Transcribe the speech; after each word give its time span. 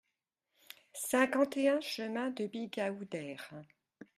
cinquante 0.95 1.57
et 1.57 1.69
un 1.69 1.79
chemin 1.79 2.31
de 2.31 2.47
Bigaoudère 2.47 3.51